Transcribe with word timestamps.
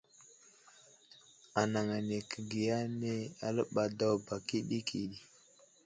Anaŋ 1.61 1.87
ane 1.97 2.17
kəbiya 2.29 2.75
ane 2.85 3.11
aləɓay 3.45 3.89
daw 3.99 4.15
ba 4.25 4.35
ɗikiɗiki. 4.47 5.01